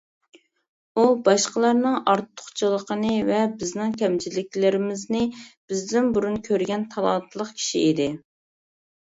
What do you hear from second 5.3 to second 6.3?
بىزدىن